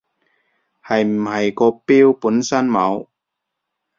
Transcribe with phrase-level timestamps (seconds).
[0.83, 3.05] 係唔係個表本身冇